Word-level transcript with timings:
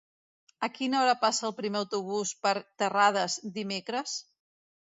A 0.67 0.69
quina 0.77 1.01
hora 1.01 1.13
passa 1.25 1.45
el 1.49 1.53
primer 1.59 1.79
autobús 1.81 2.31
per 2.47 2.57
Terrades 2.85 3.37
dimecres? 3.59 4.21